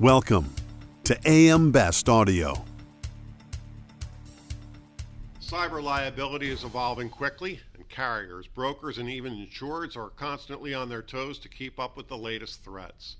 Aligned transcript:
Welcome 0.00 0.54
to 1.02 1.18
AM 1.26 1.72
Best 1.72 2.08
Audio. 2.08 2.64
Cyber 5.42 5.82
liability 5.82 6.52
is 6.52 6.62
evolving 6.62 7.10
quickly, 7.10 7.58
and 7.74 7.88
carriers, 7.88 8.46
brokers, 8.46 8.98
and 8.98 9.10
even 9.10 9.32
insureds 9.32 9.96
are 9.96 10.10
constantly 10.10 10.72
on 10.72 10.88
their 10.88 11.02
toes 11.02 11.40
to 11.40 11.48
keep 11.48 11.80
up 11.80 11.96
with 11.96 12.06
the 12.06 12.16
latest 12.16 12.62
threats. 12.62 13.16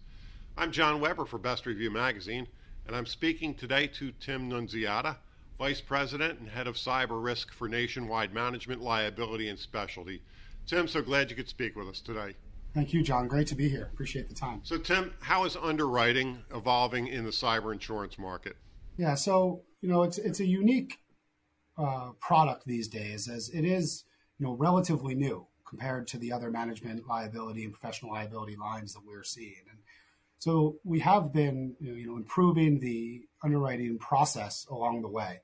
I'm 0.57 0.71
John 0.71 1.01
Weber 1.01 1.25
for 1.25 1.37
Best 1.39 1.67
Review 1.67 1.91
Magazine, 1.91 2.47
and 2.87 2.95
I'm 2.95 3.07
speaking 3.07 3.55
today 3.55 3.89
to 3.89 4.13
Tim 4.21 4.49
Nunziata, 4.49 5.17
Vice 5.59 5.81
President 5.81 6.39
and 6.39 6.49
Head 6.49 6.69
of 6.69 6.77
Cyber 6.77 7.21
Risk 7.21 7.53
for 7.53 7.69
Nationwide 7.69 8.33
Management, 8.33 8.81
Liability, 8.81 9.49
and 9.49 9.59
Specialty. 9.59 10.23
Tim, 10.69 10.87
so 10.87 11.03
glad 11.03 11.29
you 11.29 11.35
could 11.35 11.49
speak 11.49 11.75
with 11.75 11.89
us 11.89 12.01
today. 12.01 12.37
Thank 12.75 12.93
you, 12.93 13.03
John. 13.03 13.29
Great 13.29 13.47
to 13.49 13.55
be 13.55 13.69
here. 13.69 13.91
Appreciate 13.93 14.29
the 14.29 14.35
time. 14.35 14.61
So, 14.63 14.79
Tim, 14.79 15.13
how 15.21 15.45
is 15.45 15.57
underwriting 15.57 16.45
evolving 16.55 17.09
in 17.09 17.25
the 17.25 17.31
cyber 17.31 17.73
insurance 17.73 18.19
market? 18.19 18.57
Yeah, 18.97 19.15
so 19.15 19.63
you 19.81 19.89
know 19.89 20.03
it's 20.03 20.19
it's 20.19 20.41
a 20.41 20.47
unique 20.47 20.99
uh, 21.79 22.11
product 22.21 22.67
these 22.67 22.89
days, 22.89 23.29
as 23.29 23.49
it 23.49 23.65
is 23.65 24.05
you 24.39 24.47
know 24.47 24.55
relatively 24.55 25.15
new 25.15 25.47
compared 25.67 26.07
to 26.09 26.19
the 26.19 26.33
other 26.33 26.51
management 26.51 27.07
liability 27.07 27.65
and 27.65 27.73
professional 27.73 28.13
liability 28.13 28.57
lines 28.57 28.95
that 28.95 29.03
we're 29.07 29.23
seeing. 29.23 29.65
And 29.71 29.79
so 30.39 30.79
we 30.85 31.01
have 31.01 31.33
been 31.33 31.77
you 31.81 32.07
know 32.07 32.17
improving 32.17 32.81
the 32.81 33.23
underwriting 33.43 33.99
process 33.99 34.67
along 34.71 35.03
the 35.03 35.09
way. 35.09 35.41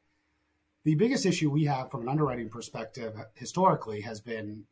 The 0.84 0.96
biggest 0.96 1.24
issue 1.24 1.50
we 1.50 1.64
have 1.64 1.90
from 1.90 2.02
an 2.02 2.08
underwriting 2.08 2.50
perspective 2.50 3.14
historically 3.34 4.02
has 4.02 4.20
been 4.20 4.64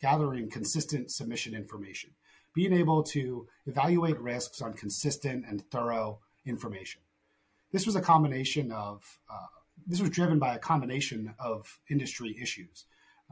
gathering 0.00 0.50
consistent 0.50 1.10
submission 1.10 1.54
information, 1.54 2.10
being 2.54 2.72
able 2.72 3.02
to 3.02 3.46
evaluate 3.66 4.18
risks 4.20 4.60
on 4.60 4.72
consistent 4.74 5.44
and 5.48 5.62
thorough 5.70 6.20
information. 6.46 7.00
This 7.72 7.86
was 7.86 7.96
a 7.96 8.00
combination 8.00 8.70
of, 8.70 9.02
uh, 9.32 9.46
this 9.86 10.00
was 10.00 10.10
driven 10.10 10.38
by 10.38 10.54
a 10.54 10.58
combination 10.58 11.34
of 11.38 11.78
industry 11.90 12.36
issues. 12.40 12.84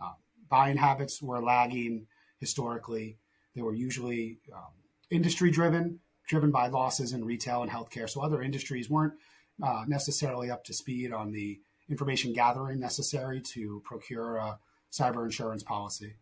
Uh, 0.03 0.13
buying 0.49 0.77
habits 0.77 1.23
were 1.23 1.41
lagging 1.41 2.07
historically. 2.39 3.19
They 3.55 3.63
were 3.63 3.75
usually 3.75 4.41
um, 4.53 4.73
industry 5.11 5.51
driven, 5.51 6.01
driven 6.27 6.51
by 6.51 6.69
losses 6.69 7.13
in 7.13 7.25
retail 7.25 7.63
and 7.63 7.71
healthcare. 7.71 8.09
So 8.09 8.21
other 8.21 8.43
industries 8.43 8.91
weren't 8.91 9.15
uh, 9.63 9.85
necessarily 9.87 10.51
up 10.51 10.65
to 10.65 10.75
speed 10.75 11.13
on 11.13 11.31
the 11.31 11.61
information 11.89 12.33
gathering 12.33 12.81
necessary 12.81 13.41
to 13.41 13.83
procure 13.85 14.37
a 14.37 14.59
cyber 14.91 15.25
insurance 15.25 15.63
policy. 15.63 16.15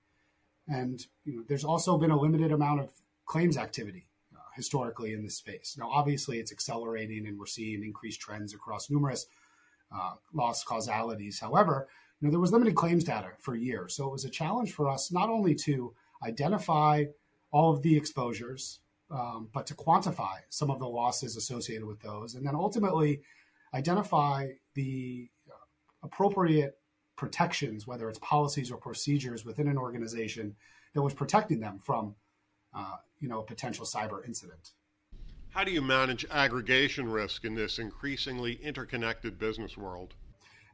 And 0.68 1.04
you 1.24 1.36
know, 1.36 1.44
there's 1.48 1.64
also 1.64 1.98
been 1.98 2.10
a 2.10 2.20
limited 2.20 2.52
amount 2.52 2.80
of 2.80 2.90
claims 3.26 3.56
activity 3.56 4.08
uh, 4.34 4.40
historically 4.56 5.12
in 5.12 5.22
this 5.22 5.36
space. 5.36 5.76
Now, 5.78 5.90
obviously, 5.90 6.38
it's 6.38 6.52
accelerating, 6.52 7.26
and 7.26 7.38
we're 7.38 7.46
seeing 7.46 7.82
increased 7.82 8.20
trends 8.20 8.54
across 8.54 8.90
numerous 8.90 9.26
uh, 9.94 10.14
loss 10.32 10.64
causalities. 10.64 11.40
However, 11.40 11.88
you 12.20 12.26
know, 12.26 12.30
there 12.30 12.40
was 12.40 12.52
limited 12.52 12.74
claims 12.74 13.04
data 13.04 13.30
for 13.38 13.54
years, 13.54 13.94
so 13.94 14.06
it 14.06 14.12
was 14.12 14.24
a 14.24 14.30
challenge 14.30 14.72
for 14.72 14.88
us 14.88 15.10
not 15.10 15.28
only 15.28 15.54
to 15.66 15.94
identify 16.22 17.04
all 17.50 17.72
of 17.72 17.82
the 17.82 17.96
exposures, 17.96 18.80
um, 19.10 19.48
but 19.52 19.66
to 19.66 19.74
quantify 19.74 20.36
some 20.50 20.70
of 20.70 20.78
the 20.78 20.86
losses 20.86 21.36
associated 21.36 21.86
with 21.86 22.00
those, 22.00 22.34
and 22.34 22.46
then 22.46 22.54
ultimately 22.54 23.22
identify 23.74 24.48
the 24.74 25.28
uh, 25.48 25.54
appropriate 26.02 26.79
protections, 27.20 27.86
whether 27.86 28.08
it's 28.08 28.18
policies 28.20 28.70
or 28.72 28.78
procedures 28.78 29.44
within 29.44 29.68
an 29.68 29.76
organization 29.76 30.56
that 30.94 31.02
was 31.02 31.12
protecting 31.12 31.60
them 31.60 31.78
from, 31.78 32.14
uh, 32.74 32.96
you 33.20 33.28
know, 33.28 33.40
a 33.40 33.44
potential 33.44 33.84
cyber 33.84 34.26
incident. 34.26 34.70
How 35.50 35.62
do 35.62 35.70
you 35.70 35.82
manage 35.82 36.24
aggregation 36.30 37.10
risk 37.10 37.44
in 37.44 37.54
this 37.54 37.78
increasingly 37.78 38.54
interconnected 38.54 39.38
business 39.38 39.76
world? 39.76 40.14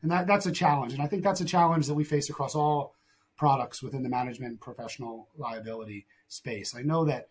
And 0.03 0.11
that, 0.12 0.28
that's 0.28 0.47
a 0.47 0.53
challenge. 0.53 0.92
And 0.92 1.03
I 1.03 1.08
think 1.08 1.25
that's 1.25 1.41
a 1.41 1.44
challenge 1.44 1.88
that 1.88 1.94
we 1.94 2.04
face 2.04 2.31
across 2.31 2.54
all 2.54 2.94
products 3.37 3.82
within 3.82 4.04
the 4.04 4.09
management 4.09 4.60
professional 4.60 5.28
liability 5.37 6.06
space. 6.28 6.76
I 6.76 6.82
know 6.82 7.04
that 7.06 7.26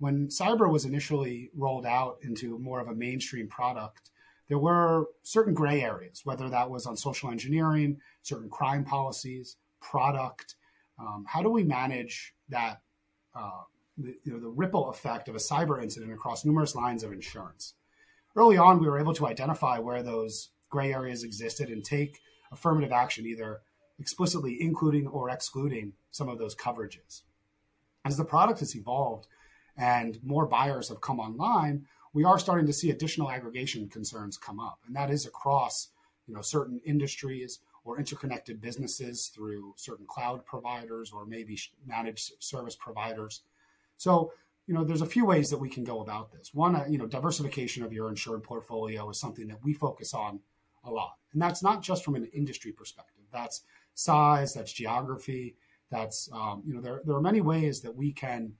when 0.00 0.26
cyber 0.26 0.68
was 0.68 0.84
initially 0.84 1.50
rolled 1.54 1.86
out 1.86 2.18
into 2.22 2.58
more 2.58 2.80
of 2.80 2.88
a 2.88 2.94
mainstream 2.94 3.46
product, 3.46 4.10
there 4.48 4.58
were 4.58 5.06
certain 5.22 5.54
gray 5.54 5.82
areas, 5.82 6.22
whether 6.24 6.48
that 6.48 6.70
was 6.70 6.86
on 6.86 6.96
social 6.96 7.30
engineering, 7.30 7.98
certain 8.22 8.48
crime 8.48 8.84
policies, 8.84 9.56
product. 9.80 10.54
Um, 10.98 11.24
how 11.26 11.42
do 11.42 11.50
we 11.50 11.64
manage 11.64 12.32
that, 12.48 12.80
uh, 13.34 13.62
the, 13.98 14.14
you 14.24 14.32
know, 14.32 14.40
the 14.40 14.48
ripple 14.48 14.88
effect 14.90 15.28
of 15.28 15.34
a 15.34 15.38
cyber 15.38 15.82
incident 15.82 16.12
across 16.12 16.44
numerous 16.44 16.74
lines 16.74 17.02
of 17.02 17.12
insurance? 17.12 17.74
Early 18.36 18.56
on, 18.56 18.78
we 18.78 18.86
were 18.86 18.98
able 18.98 19.14
to 19.14 19.26
identify 19.26 19.78
where 19.78 20.02
those 20.02 20.50
gray 20.68 20.92
areas 20.92 21.24
existed 21.24 21.68
and 21.68 21.84
take 21.84 22.18
affirmative 22.52 22.92
action, 22.92 23.26
either 23.26 23.60
explicitly 23.98 24.58
including 24.60 25.06
or 25.06 25.30
excluding 25.30 25.94
some 26.10 26.28
of 26.28 26.38
those 26.38 26.54
coverages. 26.54 27.22
As 28.04 28.16
the 28.16 28.24
product 28.24 28.60
has 28.60 28.76
evolved 28.76 29.26
and 29.76 30.18
more 30.22 30.46
buyers 30.46 30.88
have 30.88 31.00
come 31.00 31.18
online, 31.18 31.86
we 32.16 32.24
are 32.24 32.38
starting 32.38 32.66
to 32.66 32.72
see 32.72 32.88
additional 32.88 33.30
aggregation 33.30 33.90
concerns 33.90 34.38
come 34.38 34.58
up, 34.58 34.78
and 34.86 34.96
that 34.96 35.10
is 35.10 35.26
across 35.26 35.88
you 36.26 36.32
know 36.32 36.40
certain 36.40 36.80
industries 36.86 37.60
or 37.84 37.98
interconnected 37.98 38.58
businesses 38.58 39.30
through 39.34 39.74
certain 39.76 40.06
cloud 40.06 40.42
providers 40.46 41.12
or 41.12 41.26
maybe 41.26 41.58
managed 41.86 42.32
service 42.38 42.74
providers. 42.74 43.42
So 43.98 44.32
you 44.66 44.72
know 44.72 44.82
there's 44.82 45.02
a 45.02 45.06
few 45.06 45.26
ways 45.26 45.50
that 45.50 45.58
we 45.58 45.68
can 45.68 45.84
go 45.84 46.00
about 46.00 46.32
this. 46.32 46.54
One, 46.54 46.74
uh, 46.74 46.86
you 46.88 46.96
know, 46.96 47.04
diversification 47.04 47.82
of 47.82 47.92
your 47.92 48.08
insured 48.08 48.42
portfolio 48.42 49.10
is 49.10 49.20
something 49.20 49.46
that 49.48 49.62
we 49.62 49.74
focus 49.74 50.14
on 50.14 50.40
a 50.84 50.90
lot, 50.90 51.16
and 51.34 51.42
that's 51.42 51.62
not 51.62 51.82
just 51.82 52.02
from 52.02 52.14
an 52.14 52.30
industry 52.32 52.72
perspective. 52.72 53.26
That's 53.30 53.60
size, 53.92 54.54
that's 54.54 54.72
geography, 54.72 55.54
that's 55.90 56.30
um, 56.32 56.62
you 56.66 56.72
know 56.72 56.80
there 56.80 57.02
there 57.04 57.14
are 57.14 57.20
many 57.20 57.42
ways 57.42 57.82
that 57.82 57.94
we 57.94 58.10
can 58.10 58.54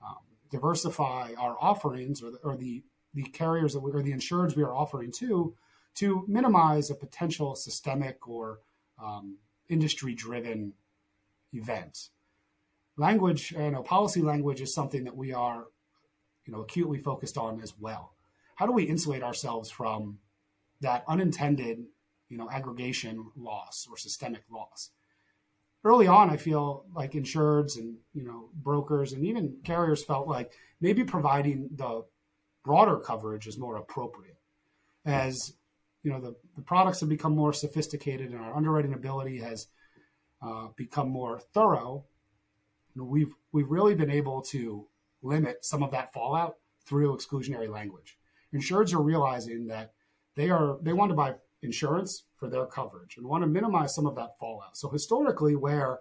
um, 0.00 0.18
diversify 0.48 1.32
our 1.36 1.56
offerings 1.60 2.22
or 2.22 2.30
the, 2.30 2.38
or 2.44 2.56
the 2.56 2.84
the 3.14 3.22
carriers 3.24 3.72
that 3.72 3.80
we, 3.80 3.90
or 3.92 4.02
the 4.02 4.12
insureds 4.12 4.56
we 4.56 4.62
are 4.62 4.74
offering 4.74 5.10
to 5.12 5.54
to 5.96 6.24
minimize 6.28 6.90
a 6.90 6.94
potential 6.94 7.54
systemic 7.54 8.28
or 8.28 8.60
um, 9.02 9.36
industry 9.68 10.14
driven 10.14 10.72
event. 11.52 12.08
Language, 12.96 13.52
you 13.52 13.70
know, 13.70 13.82
policy 13.82 14.20
language 14.20 14.60
is 14.60 14.74
something 14.74 15.04
that 15.04 15.16
we 15.16 15.32
are, 15.32 15.66
you 16.46 16.52
know, 16.52 16.60
acutely 16.60 16.98
focused 16.98 17.38
on 17.38 17.60
as 17.60 17.74
well. 17.78 18.14
How 18.56 18.66
do 18.66 18.72
we 18.72 18.84
insulate 18.84 19.22
ourselves 19.22 19.70
from 19.70 20.18
that 20.80 21.04
unintended, 21.08 21.84
you 22.28 22.36
know, 22.36 22.48
aggregation 22.50 23.30
loss 23.36 23.86
or 23.90 23.96
systemic 23.96 24.42
loss? 24.50 24.90
Early 25.82 26.06
on, 26.06 26.28
I 26.28 26.36
feel 26.36 26.84
like 26.94 27.12
insureds 27.12 27.78
and 27.78 27.96
you 28.12 28.22
know 28.22 28.50
brokers 28.54 29.14
and 29.14 29.24
even 29.24 29.56
carriers 29.64 30.04
felt 30.04 30.28
like 30.28 30.52
maybe 30.78 31.04
providing 31.04 31.70
the 31.74 32.04
broader 32.64 32.96
coverage 32.98 33.46
is 33.46 33.58
more 33.58 33.76
appropriate. 33.76 34.36
As 35.04 35.54
you 36.02 36.10
know, 36.10 36.20
the, 36.20 36.34
the 36.56 36.62
products 36.62 37.00
have 37.00 37.08
become 37.08 37.34
more 37.34 37.52
sophisticated 37.52 38.30
and 38.30 38.40
our 38.40 38.56
underwriting 38.56 38.94
ability 38.94 39.38
has 39.38 39.66
uh, 40.42 40.68
become 40.76 41.08
more 41.08 41.38
thorough. 41.38 42.04
We've 42.96 43.34
we've 43.52 43.70
really 43.70 43.94
been 43.94 44.10
able 44.10 44.42
to 44.42 44.86
limit 45.22 45.64
some 45.64 45.82
of 45.82 45.90
that 45.92 46.12
fallout 46.12 46.56
through 46.86 47.16
exclusionary 47.16 47.68
language. 47.68 48.18
Insureds 48.54 48.92
are 48.94 49.02
realizing 49.02 49.66
that 49.68 49.92
they 50.36 50.50
are 50.50 50.78
they 50.82 50.92
want 50.92 51.10
to 51.10 51.14
buy 51.14 51.34
insurance 51.62 52.24
for 52.36 52.48
their 52.48 52.66
coverage 52.66 53.16
and 53.16 53.26
want 53.26 53.42
to 53.42 53.46
minimize 53.46 53.94
some 53.94 54.06
of 54.06 54.16
that 54.16 54.38
fallout. 54.38 54.76
So 54.76 54.88
historically, 54.88 55.54
where 55.54 56.00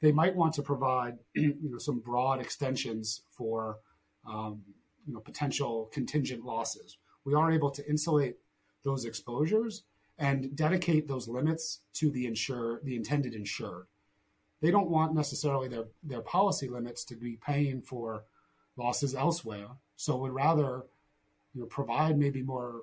they 0.00 0.12
might 0.12 0.34
want 0.34 0.54
to 0.54 0.62
provide 0.62 1.18
you 1.34 1.70
know 1.70 1.78
some 1.78 2.00
broad 2.00 2.40
extensions 2.40 3.22
for 3.30 3.78
um, 4.26 4.62
you 5.10 5.16
know, 5.16 5.20
potential 5.20 5.90
contingent 5.92 6.44
losses. 6.44 6.96
We 7.24 7.34
are 7.34 7.50
able 7.50 7.72
to 7.72 7.88
insulate 7.88 8.36
those 8.84 9.04
exposures 9.04 9.82
and 10.18 10.54
dedicate 10.54 11.08
those 11.08 11.26
limits 11.26 11.80
to 11.94 12.12
the 12.12 12.26
insure 12.26 12.80
the 12.84 12.94
intended 12.94 13.34
insured. 13.34 13.88
They 14.60 14.70
don't 14.70 14.88
want 14.88 15.14
necessarily 15.14 15.66
their, 15.66 15.86
their 16.04 16.20
policy 16.20 16.68
limits 16.68 17.04
to 17.06 17.16
be 17.16 17.38
paying 17.44 17.82
for 17.82 18.22
losses 18.76 19.16
elsewhere. 19.16 19.66
So 19.96 20.16
would 20.18 20.32
rather 20.32 20.84
you 21.54 21.62
know, 21.62 21.66
provide 21.66 22.16
maybe 22.16 22.42
more 22.42 22.82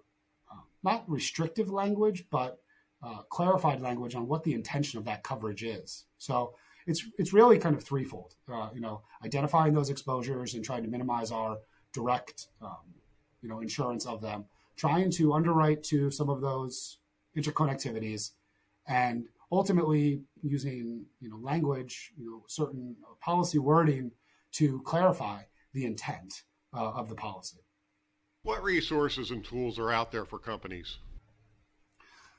uh, 0.51 0.59
not 0.83 1.09
restrictive 1.09 1.69
language, 1.69 2.25
but 2.29 2.59
uh, 3.01 3.21
clarified 3.29 3.79
language 3.79 4.15
on 4.15 4.27
what 4.27 4.43
the 4.43 4.53
intention 4.53 4.99
of 4.99 5.05
that 5.05 5.23
coverage 5.23 5.63
is. 5.63 6.03
So 6.17 6.55
it's 6.87 7.05
it's 7.17 7.31
really 7.31 7.57
kind 7.57 7.75
of 7.75 7.83
threefold. 7.83 8.35
Uh, 8.51 8.69
you 8.73 8.81
know, 8.81 9.03
identifying 9.23 9.73
those 9.73 9.89
exposures 9.89 10.55
and 10.55 10.65
trying 10.65 10.83
to 10.83 10.89
minimize 10.89 11.31
our 11.31 11.59
direct, 11.97 12.47
um, 12.61 12.93
you 13.41 13.49
know, 13.49 13.59
insurance 13.59 14.05
of 14.05 14.21
them, 14.21 14.45
trying 14.75 15.09
to 15.09 15.33
underwrite 15.33 15.81
to 15.83 16.11
some 16.11 16.29
of 16.29 16.41
those 16.41 16.99
interconnectivities, 17.35 18.31
and 18.87 19.25
ultimately 19.51 20.21
using 20.43 21.05
you 21.19 21.29
know 21.29 21.39
language, 21.41 22.11
you 22.15 22.25
know, 22.25 22.43
certain 22.47 22.95
policy 23.19 23.57
wording 23.57 24.11
to 24.51 24.79
clarify 24.81 25.41
the 25.73 25.85
intent 25.85 26.43
uh, 26.75 26.91
of 26.91 27.09
the 27.09 27.15
policy. 27.15 27.57
What 28.43 28.63
resources 28.63 29.31
and 29.31 29.43
tools 29.43 29.79
are 29.79 29.91
out 29.91 30.11
there 30.11 30.25
for 30.25 30.39
companies? 30.39 30.99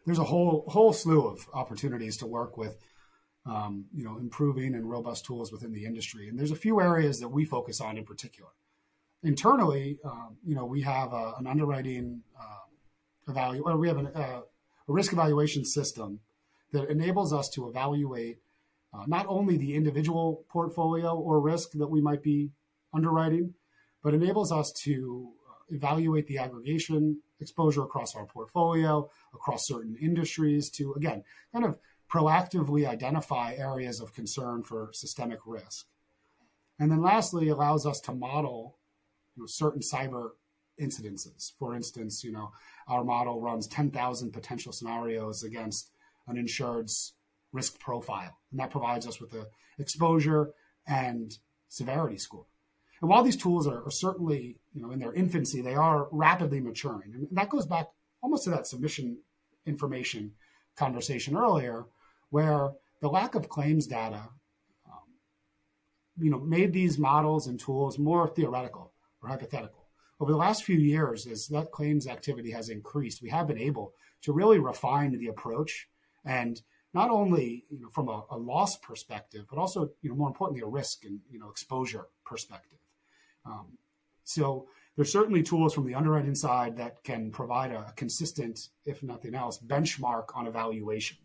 There's 0.06 0.20
a 0.20 0.24
whole 0.24 0.64
whole 0.68 0.92
slew 0.92 1.26
of 1.26 1.48
opportunities 1.52 2.16
to 2.18 2.26
work 2.26 2.56
with, 2.56 2.78
um, 3.44 3.86
you 3.92 4.04
know, 4.04 4.18
improving 4.18 4.74
and 4.74 4.88
robust 4.88 5.24
tools 5.26 5.50
within 5.50 5.72
the 5.72 5.84
industry. 5.84 6.28
And 6.28 6.38
there's 6.38 6.52
a 6.52 6.64
few 6.66 6.80
areas 6.80 7.18
that 7.20 7.28
we 7.28 7.44
focus 7.44 7.80
on 7.80 7.98
in 7.98 8.04
particular. 8.04 8.50
Internally, 9.22 9.98
um, 10.04 10.36
you 10.44 10.54
know, 10.54 10.64
we 10.64 10.82
have 10.82 11.12
a, 11.12 11.34
an 11.38 11.46
underwriting 11.46 12.22
uh, 12.38 13.42
or 13.64 13.76
we 13.76 13.88
have 13.88 13.98
an, 13.98 14.06
uh, 14.14 14.40
a 14.88 14.92
risk 14.92 15.12
evaluation 15.12 15.64
system 15.64 16.20
that 16.72 16.88
enables 16.88 17.32
us 17.32 17.48
to 17.50 17.68
evaluate 17.68 18.38
uh, 18.94 19.04
not 19.06 19.26
only 19.28 19.56
the 19.56 19.74
individual 19.74 20.44
portfolio 20.48 21.14
or 21.14 21.40
risk 21.40 21.72
that 21.72 21.88
we 21.88 22.00
might 22.00 22.22
be 22.22 22.50
underwriting, 22.94 23.54
but 24.02 24.14
enables 24.14 24.50
us 24.50 24.72
to 24.72 25.30
evaluate 25.70 26.26
the 26.26 26.38
aggregation 26.38 27.20
exposure 27.40 27.82
across 27.82 28.14
our 28.16 28.24
portfolio, 28.24 29.08
across 29.34 29.66
certain 29.66 29.96
industries 30.00 30.70
to, 30.70 30.94
again, 30.94 31.22
kind 31.52 31.64
of 31.64 31.78
proactively 32.10 32.88
identify 32.88 33.54
areas 33.54 34.00
of 34.00 34.14
concern 34.14 34.62
for 34.62 34.88
systemic 34.92 35.40
risk. 35.44 35.86
And 36.78 36.90
then 36.90 37.02
lastly, 37.02 37.48
allows 37.48 37.84
us 37.84 38.00
to 38.02 38.14
model 38.14 38.77
you 39.38 39.44
know, 39.44 39.46
certain 39.46 39.80
cyber 39.80 40.30
incidences. 40.80 41.52
For 41.58 41.76
instance, 41.76 42.24
you 42.24 42.32
know, 42.32 42.50
our 42.88 43.04
model 43.04 43.40
runs 43.40 43.68
10,000 43.68 44.32
potential 44.32 44.72
scenarios 44.72 45.44
against 45.44 45.92
an 46.26 46.36
insured's 46.36 47.14
risk 47.52 47.78
profile. 47.78 48.36
And 48.50 48.58
that 48.58 48.70
provides 48.70 49.06
us 49.06 49.20
with 49.20 49.30
the 49.30 49.48
exposure 49.78 50.50
and 50.88 51.38
severity 51.68 52.18
score. 52.18 52.46
And 53.00 53.08
while 53.08 53.22
these 53.22 53.36
tools 53.36 53.68
are, 53.68 53.84
are, 53.84 53.90
certainly, 53.92 54.58
you 54.72 54.82
know, 54.82 54.90
in 54.90 54.98
their 54.98 55.12
infancy, 55.12 55.62
they 55.62 55.76
are 55.76 56.08
rapidly 56.10 56.58
maturing. 56.58 57.12
And 57.14 57.28
that 57.30 57.48
goes 57.48 57.64
back 57.64 57.86
almost 58.20 58.44
to 58.44 58.50
that 58.50 58.66
submission 58.66 59.18
information 59.66 60.32
conversation 60.76 61.36
earlier, 61.36 61.84
where 62.30 62.72
the 63.00 63.08
lack 63.08 63.36
of 63.36 63.48
claims 63.48 63.86
data, 63.86 64.28
um, 64.86 65.14
you 66.18 66.30
know, 66.30 66.40
made 66.40 66.72
these 66.72 66.98
models 66.98 67.46
and 67.46 67.60
tools 67.60 67.98
more 67.98 68.26
theoretical 68.26 68.87
or 69.28 69.32
hypothetical. 69.32 69.86
Over 70.20 70.32
the 70.32 70.38
last 70.38 70.64
few 70.64 70.76
years, 70.76 71.26
as 71.26 71.46
that 71.48 71.70
claims 71.70 72.06
activity 72.06 72.50
has 72.50 72.70
increased, 72.70 73.22
we 73.22 73.30
have 73.30 73.46
been 73.46 73.58
able 73.58 73.94
to 74.22 74.32
really 74.32 74.58
refine 74.58 75.16
the 75.16 75.28
approach 75.28 75.88
and 76.24 76.60
not 76.94 77.10
only 77.10 77.64
you 77.70 77.80
know, 77.80 77.88
from 77.88 78.08
a, 78.08 78.24
a 78.30 78.36
loss 78.36 78.76
perspective, 78.78 79.44
but 79.48 79.58
also 79.58 79.90
you 80.02 80.10
know 80.10 80.16
more 80.16 80.28
importantly 80.28 80.62
a 80.62 80.66
risk 80.66 81.04
and 81.04 81.20
you 81.30 81.38
know 81.38 81.50
exposure 81.50 82.06
perspective. 82.24 82.78
Um, 83.44 83.78
so 84.24 84.66
there's 84.96 85.12
certainly 85.12 85.42
tools 85.42 85.74
from 85.74 85.86
the 85.86 85.94
underwriting 85.94 86.34
side 86.34 86.76
that 86.78 87.04
can 87.04 87.30
provide 87.30 87.70
a, 87.70 87.92
consistent, 87.96 88.70
if 88.84 89.02
nothing 89.02 89.34
else, 89.34 89.58
benchmark 89.58 90.24
on 90.34 90.46
evaluation. 90.46 91.18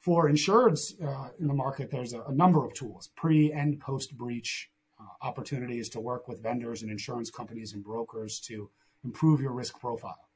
For 0.00 0.28
insureds 0.28 1.02
uh, 1.02 1.30
in 1.40 1.48
the 1.48 1.54
market, 1.54 1.90
there's 1.90 2.12
a, 2.12 2.22
a, 2.22 2.32
number 2.32 2.64
of 2.64 2.74
tools, 2.74 3.10
pre 3.16 3.50
and 3.50 3.80
post 3.80 4.16
breach 4.16 4.70
uh, 5.00 5.26
opportunities 5.26 5.88
to 5.90 6.00
work 6.00 6.28
with 6.28 6.42
vendors 6.42 6.82
and 6.82 6.90
insurance 6.90 7.30
companies 7.30 7.72
and 7.72 7.82
brokers 7.82 8.40
to 8.40 8.70
improve 9.04 9.40
your 9.40 9.52
risk 9.52 9.78
profile. 9.80 10.28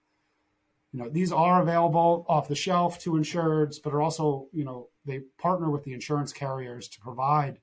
You 0.92 1.00
know, 1.00 1.08
these 1.08 1.32
are 1.32 1.60
available 1.60 2.24
off 2.28 2.48
the 2.48 2.54
shelf 2.54 2.98
to 3.00 3.12
insureds, 3.12 3.76
but 3.82 3.92
are 3.92 4.00
also, 4.00 4.48
you 4.52 4.64
know, 4.64 4.88
they 5.04 5.20
partner 5.38 5.70
with 5.70 5.84
the 5.84 5.92
insurance 5.92 6.32
carriers 6.32 6.88
to 6.88 7.00
provide 7.00 7.60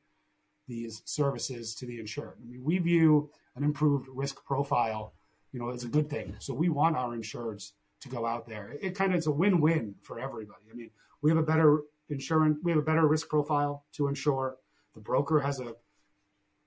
these 0.67 1.01
services 1.05 1.75
to 1.75 1.85
the 1.85 1.99
insured. 1.99 2.37
I 2.41 2.45
mean, 2.45 2.63
we 2.63 2.77
view 2.77 3.29
an 3.55 3.63
improved 3.63 4.07
risk 4.09 4.43
profile, 4.45 5.13
you 5.51 5.59
know, 5.59 5.69
as 5.69 5.83
a 5.83 5.87
good 5.87 6.09
thing. 6.09 6.35
So 6.39 6.53
we 6.53 6.69
want 6.69 6.97
our 6.97 7.15
insureds 7.15 7.71
to 8.01 8.09
go 8.09 8.25
out 8.25 8.47
there. 8.47 8.75
It, 8.81 8.95
kind 8.95 9.11
of 9.11 9.17
it's 9.17 9.27
a 9.27 9.31
win-win 9.31 9.95
for 10.01 10.19
everybody. 10.19 10.65
I 10.71 10.75
mean, 10.75 10.91
we 11.21 11.31
have 11.31 11.37
a 11.37 11.43
better 11.43 11.81
insurance, 12.09 12.57
we 12.63 12.71
have 12.71 12.79
a 12.79 12.83
better 12.83 13.07
risk 13.07 13.29
profile 13.29 13.85
to 13.93 14.07
insure. 14.07 14.57
The 14.93 15.01
broker 15.01 15.39
has 15.39 15.59
a 15.59 15.73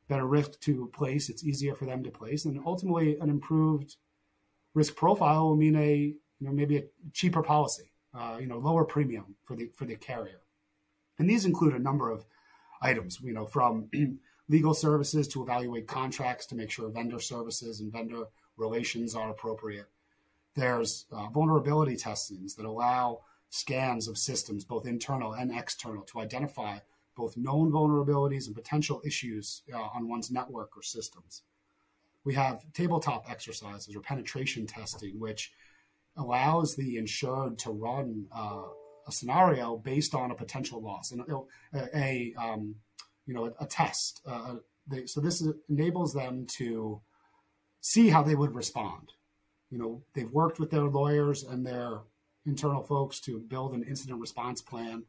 better 0.09 0.27
risk 0.27 0.59
to 0.61 0.91
place. 0.95 1.29
It's 1.29 1.45
easier 1.45 1.75
for 1.75 1.85
them 1.85 2.03
to 2.05 2.11
place, 2.11 2.45
and 2.45 2.61
ultimately, 2.65 3.19
an 3.19 3.31
improved 3.31 3.97
risk 4.75 4.97
profile 4.97 5.49
will 5.49 5.57
mean 5.57 5.77
a 5.77 5.95
you 5.97 6.47
know 6.47 6.53
maybe 6.53 6.79
a 6.79 6.85
cheaper 7.13 7.43
policy, 7.43 7.91
uh, 8.15 8.39
you 8.41 8.47
know, 8.47 8.59
lower 8.59 8.85
premium 8.85 9.37
for 9.45 9.57
the 9.57 9.71
for 9.75 9.85
the 9.85 9.97
carrier. 9.97 10.41
And 11.19 11.29
these 11.29 11.45
include 11.45 11.75
a 11.75 11.79
number 11.79 12.11
of 12.11 12.25
items, 12.81 13.19
you 13.23 13.33
know, 13.33 13.47
from 13.47 13.91
legal 14.49 14.75
services 14.75 15.29
to 15.29 15.43
evaluate 15.43 15.87
contracts 15.87 16.47
to 16.47 16.55
make 16.55 16.71
sure 16.71 16.89
vendor 16.89 17.21
services 17.21 17.81
and 17.81 17.93
vendor 17.93 18.25
relations 18.57 19.15
are 19.15 19.31
appropriate. 19.31 19.89
There's 20.55 21.07
uh, 21.13 21.29
vulnerability 21.29 21.97
testings 21.97 22.55
that 22.55 22.67
allow 22.67 23.21
scans 23.51 24.09
of 24.09 24.19
systems, 24.19 24.65
both 24.65 24.87
internal 24.87 25.33
and 25.33 25.57
external, 25.57 26.03
to 26.03 26.21
identify 26.21 26.79
both 27.19 27.37
known 27.37 27.71
vulnerabilities 27.71 28.47
and 28.47 28.55
potential 28.55 29.03
issues 29.05 29.63
uh, 29.75 29.89
on 29.95 30.09
one's 30.09 30.31
network 30.31 30.71
or 30.77 30.83
systems. 30.83 31.43
We 32.25 32.35
have 32.35 32.65
tabletop 32.73 33.29
exercises 33.29 33.95
or 33.95 34.01
penetration 34.01 34.67
testing, 34.67 35.19
which 35.19 35.53
allows 36.17 36.77
the 36.77 36.97
insured 36.97 37.59
to 37.59 37.71
run 37.71 38.27
uh, 38.35 38.63
a 39.07 39.13
scenario 39.13 39.77
based 39.77 40.15
on 40.15 40.31
a 40.31 40.35
potential 40.35 40.81
loss 40.81 41.11
and 41.11 41.23
a, 41.75 41.99
a 41.99 42.35
um, 42.39 42.77
you 43.27 43.35
know 43.35 43.47
a, 43.47 43.65
a 43.65 43.67
test. 43.67 44.21
Uh, 44.27 44.57
they, 44.87 45.07
so 45.07 45.21
this 45.21 45.41
is, 45.41 45.53
enables 45.69 46.15
them 46.15 46.47
to 46.59 47.01
see 47.81 48.09
how 48.09 48.23
they 48.23 48.35
would 48.35 48.55
respond. 48.55 49.13
You 49.71 49.79
know, 49.79 50.03
they've 50.15 50.31
worked 50.31 50.59
with 50.59 50.71
their 50.71 50.89
lawyers 50.89 51.43
and 51.43 51.67
their 51.67 52.01
internal 52.47 52.83
folks 52.83 53.21
to 53.21 53.39
build 53.39 53.75
an 53.75 53.83
incident 53.83 54.21
response 54.21 54.63
plan. 54.63 55.05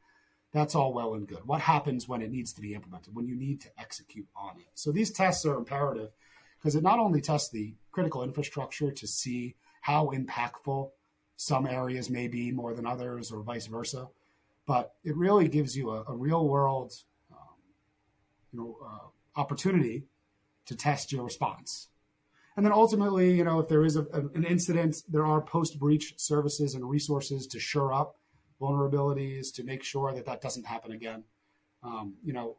That's 0.51 0.73
all 0.75 0.93
well 0.93 1.13
and 1.13 1.27
good. 1.27 1.45
What 1.45 1.61
happens 1.61 2.07
when 2.07 2.21
it 2.21 2.31
needs 2.31 2.53
to 2.53 2.61
be 2.61 2.73
implemented, 2.73 3.15
when 3.15 3.27
you 3.27 3.35
need 3.35 3.61
to 3.61 3.69
execute 3.77 4.27
on 4.35 4.57
it? 4.57 4.67
So 4.73 4.91
these 4.91 5.11
tests 5.11 5.45
are 5.45 5.55
imperative 5.55 6.11
because 6.57 6.75
it 6.75 6.83
not 6.83 6.99
only 6.99 7.21
tests 7.21 7.49
the 7.49 7.75
critical 7.91 8.23
infrastructure 8.23 8.91
to 8.91 9.07
see 9.07 9.55
how 9.81 10.11
impactful 10.13 10.91
some 11.35 11.65
areas 11.65 12.09
may 12.09 12.27
be 12.27 12.51
more 12.51 12.73
than 12.73 12.85
others, 12.85 13.31
or 13.31 13.41
vice 13.41 13.67
versa. 13.67 14.07
But 14.65 14.93
it 15.03 15.15
really 15.15 15.47
gives 15.47 15.75
you 15.75 15.91
a, 15.91 16.03
a 16.03 16.13
real 16.13 16.47
world, 16.47 16.93
um, 17.31 17.55
you 18.51 18.59
know, 18.59 18.77
uh, 18.85 19.39
opportunity 19.39 20.03
to 20.65 20.75
test 20.75 21.11
your 21.11 21.23
response. 21.23 21.87
And 22.57 22.65
then 22.65 22.73
ultimately, 22.73 23.37
you 23.37 23.45
know, 23.45 23.59
if 23.59 23.69
there 23.69 23.85
is 23.85 23.95
a, 23.95 24.05
an 24.11 24.43
incident, 24.43 24.97
there 25.07 25.25
are 25.25 25.41
post-breach 25.41 26.15
services 26.17 26.75
and 26.75 26.89
resources 26.89 27.47
to 27.47 27.59
shore 27.59 27.93
up 27.93 28.18
vulnerabilities 28.59 29.53
to 29.55 29.63
make 29.63 29.83
sure 29.83 30.13
that 30.13 30.25
that 30.25 30.41
doesn't 30.41 30.65
happen 30.65 30.91
again. 30.91 31.23
Um, 31.83 32.15
you 32.23 32.33
know, 32.33 32.57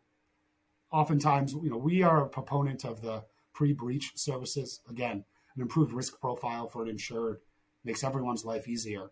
oftentimes, 0.91 1.53
you 1.53 1.71
know, 1.71 1.77
we 1.77 2.03
are 2.03 2.25
a 2.25 2.29
proponent 2.29 2.85
of 2.85 3.03
the 3.03 3.25
pre-breach 3.53 4.13
services. 4.17 4.81
Again, 4.89 5.25
an 5.55 5.63
improved 5.63 5.93
risk 5.93 6.21
profile 6.21 6.69
for 6.69 6.83
an 6.83 6.89
insured 6.89 7.41
makes 7.85 8.05
everyone's 8.05 8.45
life 8.45 8.69
easier. 8.69 9.11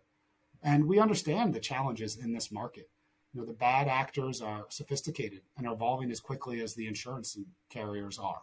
And 0.61 0.85
we 0.85 0.99
understand 0.99 1.53
the 1.53 1.59
challenges 1.59 2.17
in 2.17 2.33
this 2.33 2.51
market. 2.51 2.89
You 3.33 3.41
know, 3.41 3.45
the 3.45 3.53
bad 3.53 3.87
actors 3.87 4.41
are 4.41 4.65
sophisticated 4.69 5.41
and 5.57 5.67
are 5.67 5.73
evolving 5.73 6.11
as 6.11 6.19
quickly 6.19 6.61
as 6.61 6.73
the 6.73 6.87
insurance 6.87 7.37
carriers 7.69 8.17
are. 8.17 8.41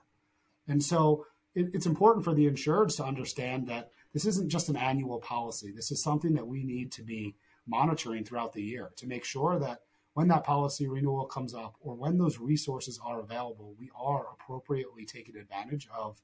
And 0.69 0.83
so 0.83 1.26
it, 1.55 1.71
it's 1.75 1.87
important 1.87 2.25
for 2.25 2.35
the 2.35 2.49
insureds 2.49 2.97
to 2.97 3.05
understand 3.05 3.67
that 3.69 3.91
this 4.12 4.25
isn't 4.25 4.49
just 4.49 4.69
an 4.69 4.76
annual 4.76 5.19
policy. 5.19 5.73
This 5.73 5.91
is 5.91 6.03
something 6.03 6.35
that 6.35 6.47
we 6.47 6.62
need 6.62 6.93
to 6.93 7.03
be 7.03 7.35
monitoring 7.66 8.25
throughout 8.25 8.52
the 8.52 8.62
year 8.62 8.92
to 8.96 9.06
make 9.06 9.25
sure 9.25 9.58
that 9.58 9.80
when 10.14 10.28
that 10.28 10.44
policy 10.44 10.88
renewal 10.88 11.26
comes 11.26 11.54
up 11.54 11.75
or 11.80 11.94
when 11.94 12.16
those 12.16 12.38
resources 12.38 12.99
are 13.04 13.20
available, 13.20 13.75
we 13.78 13.90
are 13.94 14.26
appropriately 14.32 15.04
taking 15.04 15.37
advantage 15.37 15.88
of 15.94 16.20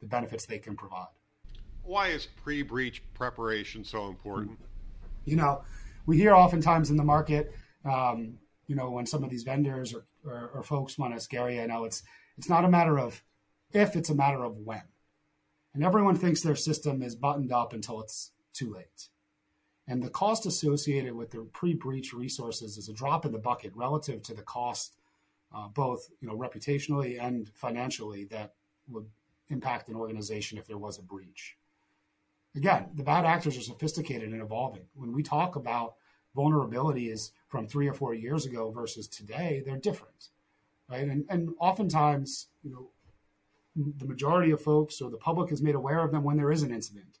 the 0.00 0.06
benefits 0.06 0.46
they 0.46 0.58
can 0.58 0.76
provide. 0.76 1.08
Why 1.82 2.08
is 2.08 2.26
pre 2.26 2.62
breach 2.62 3.02
preparation 3.14 3.84
so 3.84 4.08
important? 4.08 4.58
You 5.24 5.36
know, 5.36 5.64
we 6.06 6.16
hear 6.18 6.34
oftentimes 6.34 6.90
in 6.90 6.96
the 6.96 7.04
market, 7.04 7.52
um, 7.84 8.38
you 8.68 8.76
know, 8.76 8.90
when 8.90 9.06
some 9.06 9.24
of 9.24 9.30
these 9.30 9.42
vendors 9.42 9.92
or, 9.92 10.04
or, 10.24 10.50
or 10.54 10.62
folks 10.62 10.96
want 10.96 11.14
to 11.14 11.20
scare 11.20 11.50
you, 11.50 11.62
I 11.62 11.66
know 11.66 11.84
it's 11.84 12.02
it's 12.38 12.48
not 12.48 12.64
a 12.64 12.68
matter 12.68 12.98
of 12.98 13.22
if, 13.72 13.96
it's 13.96 14.10
a 14.10 14.14
matter 14.14 14.44
of 14.44 14.58
when. 14.58 14.82
And 15.74 15.82
everyone 15.82 16.16
thinks 16.16 16.42
their 16.42 16.56
system 16.56 17.02
is 17.02 17.16
buttoned 17.16 17.52
up 17.52 17.72
until 17.72 18.00
it's 18.00 18.32
too 18.52 18.72
late. 18.72 19.08
And 19.88 20.02
the 20.02 20.10
cost 20.10 20.46
associated 20.46 21.14
with 21.14 21.30
the 21.30 21.40
pre-breach 21.52 22.12
resources 22.12 22.78
is 22.78 22.88
a 22.88 22.92
drop 22.92 23.26
in 23.26 23.32
the 23.32 23.38
bucket 23.38 23.72
relative 23.74 24.22
to 24.22 24.34
the 24.34 24.42
cost, 24.42 24.96
uh, 25.54 25.68
both 25.68 26.08
you 26.20 26.28
know 26.28 26.36
reputationally 26.36 27.20
and 27.20 27.50
financially, 27.54 28.24
that 28.26 28.54
would 28.88 29.06
impact 29.50 29.88
an 29.88 29.96
organization 29.96 30.58
if 30.58 30.66
there 30.66 30.78
was 30.78 30.98
a 30.98 31.02
breach 31.02 31.56
again, 32.54 32.86
the 32.94 33.02
bad 33.02 33.24
actors 33.24 33.56
are 33.56 33.62
sophisticated 33.62 34.30
and 34.30 34.42
evolving. 34.42 34.82
When 34.94 35.12
we 35.12 35.22
talk 35.22 35.56
about 35.56 35.94
vulnerabilities 36.36 37.30
from 37.48 37.66
three 37.66 37.88
or 37.88 37.94
four 37.94 38.14
years 38.14 38.46
ago 38.46 38.70
versus 38.70 39.06
today, 39.06 39.62
they're 39.64 39.76
different, 39.76 40.28
right? 40.88 41.06
And 41.06 41.24
and 41.28 41.50
oftentimes, 41.58 42.48
you 42.62 42.70
know, 42.70 42.90
the 43.76 44.06
majority 44.06 44.50
of 44.50 44.60
folks 44.60 45.00
or 45.00 45.10
the 45.10 45.16
public 45.16 45.52
is 45.52 45.62
made 45.62 45.74
aware 45.74 46.00
of 46.00 46.12
them 46.12 46.24
when 46.24 46.36
there 46.36 46.52
is 46.52 46.62
an 46.62 46.72
incident. 46.72 47.18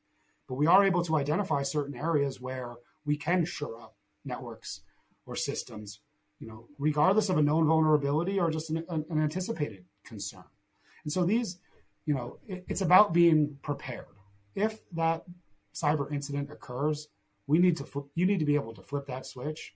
But 0.48 0.56
we 0.56 0.66
are 0.66 0.84
able 0.84 1.04
to 1.04 1.16
identify 1.16 1.62
certain 1.62 1.96
areas 1.96 2.40
where 2.40 2.74
we 3.04 3.16
can 3.16 3.44
shore 3.44 3.80
up 3.80 3.96
networks 4.24 4.80
or 5.26 5.36
systems, 5.36 6.00
you 6.38 6.46
know, 6.46 6.66
regardless 6.78 7.28
of 7.28 7.38
a 7.38 7.42
known 7.42 7.66
vulnerability 7.66 8.38
or 8.38 8.50
just 8.50 8.70
an, 8.70 8.84
an 8.88 9.06
anticipated 9.10 9.84
concern. 10.04 10.44
And 11.04 11.12
so 11.12 11.24
these, 11.24 11.58
you 12.06 12.14
know, 12.14 12.38
it, 12.46 12.64
it's 12.68 12.80
about 12.80 13.12
being 13.12 13.58
prepared. 13.62 14.06
If 14.54 14.80
that 14.92 15.24
cyber 15.74 16.12
incident 16.12 16.50
occurs, 16.50 17.08
we 17.46 17.58
need 17.58 17.76
to 17.78 18.10
you 18.14 18.26
need 18.26 18.38
to 18.38 18.44
be 18.44 18.54
able 18.54 18.74
to 18.74 18.82
flip 18.82 19.06
that 19.06 19.26
switch 19.26 19.74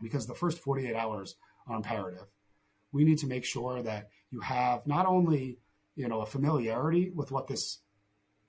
because 0.00 0.26
the 0.26 0.34
first 0.34 0.58
48 0.58 0.94
hours 0.96 1.36
are 1.66 1.76
imperative. 1.76 2.26
We 2.92 3.04
need 3.04 3.18
to 3.18 3.26
make 3.26 3.44
sure 3.44 3.82
that 3.82 4.08
you 4.30 4.40
have 4.40 4.86
not 4.86 5.06
only 5.06 5.58
you 5.94 6.08
know 6.08 6.20
a 6.20 6.26
familiarity 6.26 7.10
with 7.14 7.30
what 7.30 7.46
this 7.46 7.80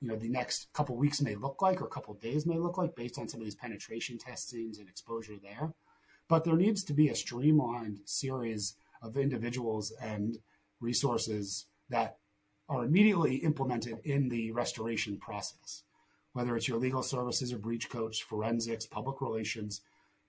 you 0.01 0.07
know 0.07 0.15
the 0.15 0.29
next 0.29 0.67
couple 0.73 0.97
weeks 0.97 1.21
may 1.21 1.35
look 1.35 1.61
like 1.61 1.81
or 1.81 1.87
couple 1.87 2.13
days 2.15 2.45
may 2.45 2.57
look 2.57 2.77
like 2.77 2.95
based 2.95 3.19
on 3.19 3.27
some 3.27 3.39
of 3.39 3.45
these 3.45 3.55
penetration 3.55 4.17
testings 4.17 4.79
and 4.79 4.89
exposure 4.89 5.35
there. 5.41 5.73
But 6.27 6.43
there 6.43 6.55
needs 6.55 6.83
to 6.85 6.93
be 6.93 7.09
a 7.09 7.15
streamlined 7.15 7.99
series 8.05 8.75
of 9.01 9.17
individuals 9.17 9.91
and 10.01 10.37
resources 10.79 11.67
that 11.89 12.17
are 12.67 12.83
immediately 12.83 13.35
implemented 13.37 13.99
in 14.03 14.29
the 14.29 14.51
restoration 14.51 15.17
process. 15.17 15.83
Whether 16.33 16.55
it's 16.55 16.67
your 16.67 16.79
legal 16.79 17.03
services 17.03 17.51
or 17.51 17.57
breach 17.57 17.89
coach 17.89 18.23
forensics 18.23 18.85
public 18.85 19.21
relations 19.21 19.81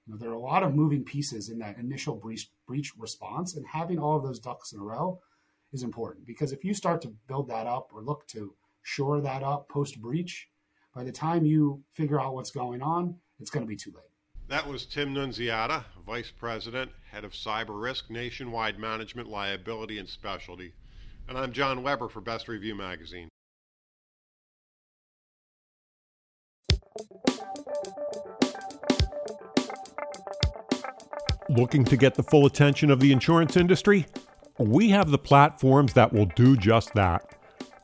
you 0.06 0.12
know, 0.12 0.18
there 0.18 0.30
are 0.30 0.34
a 0.34 0.40
lot 0.40 0.64
of 0.64 0.74
moving 0.74 1.04
pieces 1.04 1.48
in 1.48 1.58
that 1.60 1.78
initial 1.78 2.16
breach, 2.16 2.50
breach 2.66 2.92
response 2.98 3.54
and 3.54 3.64
having 3.66 3.98
all 3.98 4.16
of 4.16 4.24
those 4.24 4.40
ducks 4.40 4.72
in 4.72 4.80
a 4.80 4.82
row 4.82 5.20
is 5.72 5.82
important. 5.82 6.26
Because 6.26 6.52
if 6.52 6.64
you 6.64 6.74
start 6.74 7.00
to 7.02 7.14
build 7.28 7.48
that 7.48 7.66
up 7.66 7.92
or 7.94 8.02
look 8.02 8.26
to 8.28 8.54
shore 8.82 9.20
that 9.20 9.42
up 9.42 9.68
post 9.68 10.00
breach, 10.00 10.48
by 10.94 11.04
the 11.04 11.12
time 11.12 11.44
you 11.44 11.82
figure 11.92 12.20
out 12.20 12.34
what's 12.34 12.50
going 12.50 12.82
on, 12.82 13.14
it's 13.40 13.50
going 13.50 13.64
to 13.64 13.68
be 13.68 13.76
too 13.76 13.90
late. 13.90 14.04
That 14.48 14.66
was 14.66 14.84
Tim 14.84 15.14
Nunziata, 15.14 15.84
Vice 16.06 16.30
President, 16.30 16.90
Head 17.10 17.24
of 17.24 17.32
Cyber 17.32 17.80
Risk, 17.80 18.10
Nationwide 18.10 18.78
Management, 18.78 19.28
Liability, 19.28 19.98
and 19.98 20.08
Specialty. 20.08 20.74
And 21.28 21.38
I'm 21.38 21.52
John 21.52 21.82
Weber 21.82 22.08
for 22.08 22.20
Best 22.20 22.48
Review 22.48 22.74
Magazine. 22.74 23.28
Looking 31.48 31.84
to 31.84 31.96
get 31.96 32.14
the 32.14 32.22
full 32.22 32.46
attention 32.46 32.90
of 32.90 33.00
the 33.00 33.12
insurance 33.12 33.56
industry? 33.56 34.06
we 34.58 34.90
have 34.90 35.10
the 35.10 35.18
platforms 35.18 35.92
that 35.94 36.12
will 36.12 36.26
do 36.26 36.56
just 36.56 36.92
that. 36.94 37.31